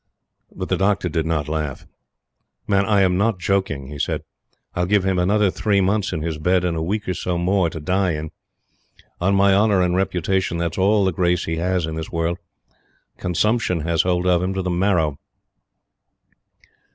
But 0.51 0.69
the 0.69 0.77
doctor 0.77 1.09
did 1.09 1.27
not 1.27 1.47
laugh 1.47 1.85
"Man, 2.67 2.87
I'm 2.87 3.17
not 3.19 3.37
joking," 3.37 3.89
he 3.89 3.99
said. 3.99 4.23
"I'll 4.73 4.87
give 4.87 5.03
him 5.03 5.19
another 5.19 5.51
three 5.51 5.79
months 5.79 6.11
in 6.11 6.23
his 6.23 6.39
bed 6.39 6.65
and 6.65 6.75
a 6.75 6.81
week 6.81 7.07
or 7.07 7.13
so 7.13 7.37
more 7.37 7.69
to 7.69 7.79
die 7.79 8.13
in. 8.13 8.31
On 9.19 9.35
my 9.35 9.53
honor 9.53 9.79
and 9.83 9.95
reputation 9.95 10.57
that's 10.57 10.79
all 10.79 11.05
the 11.05 11.11
grace 11.13 11.45
he 11.45 11.57
has 11.57 11.85
in 11.85 11.93
this 11.97 12.11
world. 12.11 12.39
Consumption 13.17 13.81
has 13.81 14.01
hold 14.01 14.25
of 14.25 14.41
him 14.41 14.55
to 14.55 14.63
the 14.63 14.71
marrow." 14.71 15.19